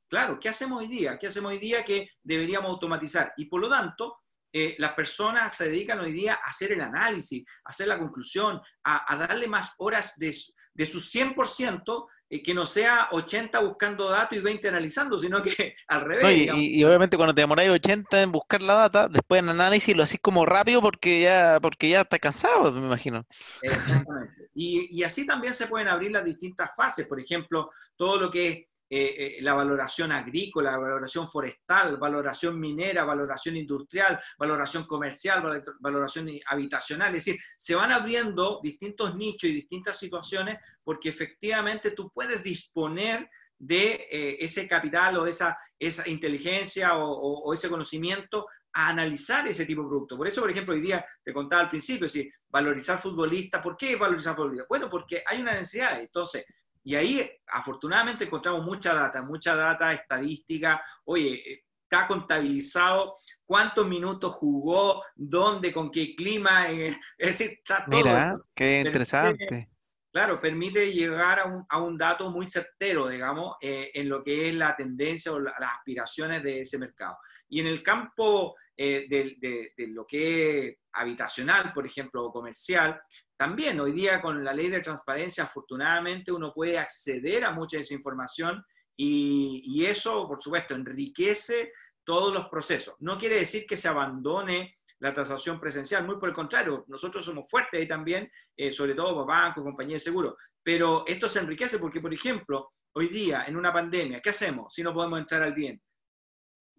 [0.08, 1.18] Claro, ¿qué hacemos hoy día?
[1.18, 3.32] ¿Qué hacemos hoy día que deberíamos automatizar?
[3.36, 4.18] Y por lo tanto,
[4.52, 8.60] eh, las personas se dedican hoy día a hacer el análisis, a hacer la conclusión,
[8.84, 10.34] a, darle más horas de,
[10.74, 15.74] de su 100%, eh, que no sea 80 buscando datos y 20 analizando, sino que
[15.88, 16.50] al revés.
[16.56, 20.20] y, obviamente cuando te demoráis 80 en buscar la data, después en análisis lo haces
[20.20, 23.26] como rápido porque ya, porque ya está cansado, me imagino.
[23.62, 24.48] Exactamente.
[24.54, 28.48] Y, y así también se pueden abrir las distintas fases, por ejemplo, todo lo que
[28.48, 36.28] es eh, eh, la valoración agrícola, valoración forestal, valoración minera, valoración industrial, valoración comercial, valoración
[36.44, 37.14] habitacional.
[37.14, 43.30] Es decir, se van abriendo distintos nichos y distintas situaciones porque efectivamente tú puedes disponer
[43.56, 49.82] de eh, ese capital o esa, esa inteligencia o, ese conocimiento a analizar ese tipo
[49.82, 50.16] de producto.
[50.16, 53.62] Por eso, por ejemplo, hoy día te contaba al principio, es decir, valorizar futbolista.
[53.62, 54.66] ¿Por qué valorizar futbolista?
[54.68, 56.00] Bueno, porque hay una necesidad.
[56.00, 56.44] Entonces,
[56.82, 60.82] y ahí, afortunadamente, encontramos mucha data, mucha data estadística.
[61.04, 66.70] Oye, está contabilizado cuántos minutos jugó, dónde, con qué clima.
[66.70, 67.96] Eh, es decir, está todo.
[67.96, 69.68] Mira, qué interesante.
[70.12, 74.48] claro, permite llegar a un, a un, dato muy certero, digamos, eh, en lo que
[74.48, 77.18] es la tendencia o las aspiraciones de ese mercado.
[77.48, 82.98] Y en el campo eh, de, lo que es habitacional, por ejemplo, o comercial,
[83.36, 87.82] también hoy día con la ley de transparencia, afortunadamente uno puede acceder a mucha de
[87.82, 88.64] esa información
[88.96, 92.94] y, eso, por supuesto, enriquece todos los procesos.
[93.00, 97.50] No quiere decir que se abandone la transacción presencial, muy por el contrario, nosotros somos
[97.50, 101.78] fuertes ahí también, eh, sobre todo por bancos, compañías de seguro, pero esto se enriquece
[101.78, 105.52] porque, por ejemplo, hoy día en una pandemia, ¿qué hacemos si no podemos entrar al
[105.52, 105.82] bien?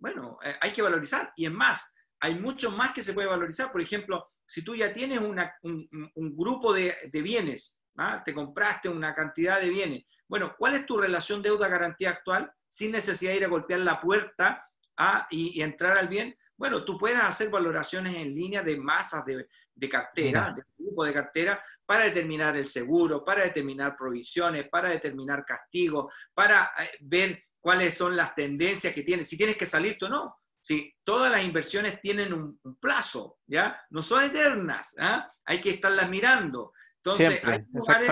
[0.01, 3.71] Bueno, eh, hay que valorizar y es más, hay mucho más que se puede valorizar,
[3.71, 8.21] por ejemplo, si tú ya tienes un, grupo de, bienes, ¿ah?
[8.25, 13.31] te compraste una cantidad de bienes, bueno, ¿cuál es tu relación deuda-garantía actual sin necesidad
[13.31, 15.27] de ir a golpear la puerta ¿ah?
[15.29, 16.35] y, entrar al bien?
[16.57, 21.63] Bueno, tú puedes hacer valoraciones en línea de masas de, cartera, de grupo de cartera,
[21.85, 28.15] para determinar el seguro, para determinar provisiones, para determinar castigos, para eh, ver cuáles son
[28.15, 30.35] las tendencias que tienes, si tienes que salir o no.
[30.61, 30.93] ¿sí?
[31.03, 33.79] Todas las inversiones tienen un, plazo, ¿ya?
[33.91, 35.31] No son eternas, ¿ah?
[35.45, 36.73] Hay que estarlas mirando.
[36.97, 38.11] Entonces, hay lugares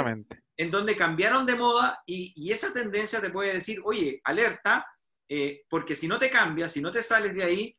[0.57, 4.85] en donde cambiaron de moda y, esa tendencia te puede decir, oye, alerta,
[5.27, 7.77] eh, porque si no te cambias, si no te sales de ahí,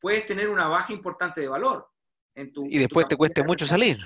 [0.00, 1.88] puedes tener una baja importante de valor.
[2.34, 3.98] En tu, y después te cueste mucho salir.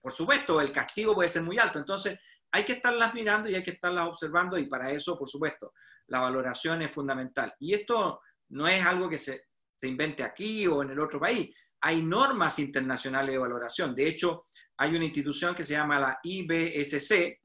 [0.00, 1.78] Por supuesto, el castigo puede ser muy alto.
[1.78, 2.18] Entonces,
[2.54, 5.72] hay que estarlas mirando y hay que estarlas observando y para eso, por supuesto,
[6.06, 7.52] la valoración es fundamental.
[7.58, 9.48] Y esto no es algo que se,
[9.82, 11.54] invente aquí o en el otro país.
[11.80, 13.92] hay normas internacionales de valoración.
[13.92, 14.46] De hecho,
[14.78, 17.36] hay una institución que se llama la ibsc.org,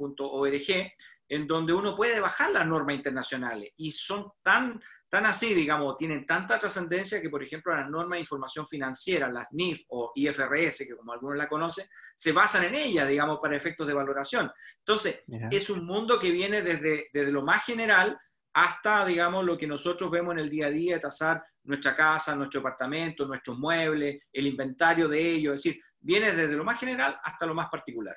[1.27, 4.79] en donde uno puede bajar las normas internacionales y son tan,
[5.09, 9.47] tan así, digamos, tienen tanta trascendencia que, por ejemplo, las normas de información financiera, las
[9.51, 13.87] NIF o IFRS, que como algunos la conocen, se basan en ellas, digamos, para efectos
[13.87, 14.51] de valoración.
[14.77, 18.19] Entonces, es un mundo que viene desde, desde lo más general
[18.53, 22.59] hasta, digamos, lo que nosotros vemos en el día a día, tasar nuestra casa, nuestro
[22.59, 27.45] apartamento, nuestros muebles, el inventario de ellos, es decir, viene desde lo más general hasta
[27.45, 28.15] lo más particular.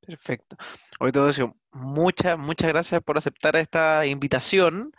[0.00, 0.56] Perfecto.
[1.00, 4.92] Hoy todo eso, muchas, muchas gracias por aceptar esta invitación.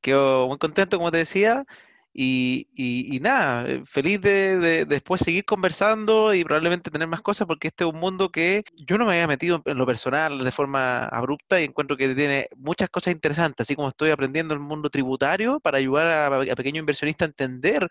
[0.00, 1.64] Quedo muy contento, como te decía,
[2.12, 7.84] y, nada, eh, feliz de, después seguir conversando y probablemente tener más cosas, porque este
[7.84, 11.60] es un mundo que yo no me había metido en lo personal de forma abrupta
[11.60, 15.78] y encuentro que tiene muchas cosas interesantes, así como estoy aprendiendo el mundo tributario para
[15.78, 17.88] ayudar a, a pequeños inversionistas a entender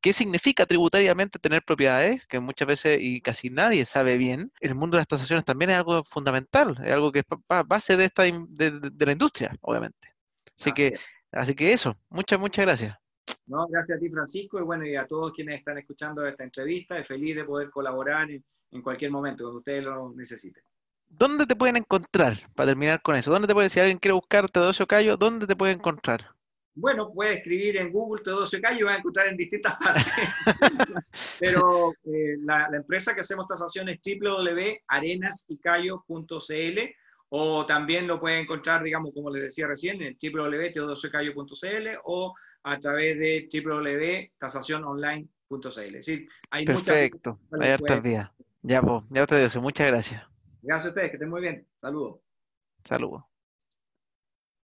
[0.00, 4.52] qué significa tributariamente tener propiedades, que muchas veces y casi nadie sabe bien.
[4.60, 7.24] El mundo de las tasaciones también es algo fundamental, es algo que es
[7.66, 10.14] base de, esta, de, la industria, obviamente.
[10.58, 10.98] Así, que,
[11.32, 12.98] así que eso, muchas, muchas gracias.
[13.46, 16.98] No, gracias a ti, Francisco, y bueno, y a todos quienes están escuchando esta entrevista.
[16.98, 18.42] Es feliz de poder colaborar en,
[18.82, 20.62] cualquier momento, cuando ustedes lo necesiten.
[21.08, 23.30] ¿Dónde te pueden encontrar, para terminar con eso?
[23.30, 26.26] ¿Dónde te puede, si alguien quiere buscar Teodosio Cayo, dónde te puede encontrar?
[26.74, 30.04] Bueno, puede escribir en Google Teodosio Cayo y va a encontrar en distintas partes.
[31.40, 36.78] Pero eh, la, empresa que hacemos tasación es www.arenasycayo.cl
[37.30, 43.18] o también lo puede encontrar, digamos, como les decía recién, en www.teodosiocayo.cl o a través
[43.18, 45.68] de www.tasaciononline.cl.
[45.68, 48.30] Es decir, hay Perfecto, hay hartas vías.
[48.62, 50.22] Ya, pues, ya te digo, muchas gracias.
[50.62, 51.66] Gracias a ustedes, que estén muy bien.
[51.80, 52.20] Saludos.
[52.84, 53.27] Saludos.